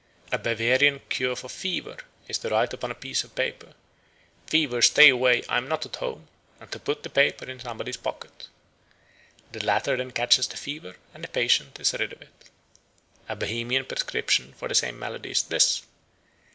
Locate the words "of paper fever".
3.23-4.81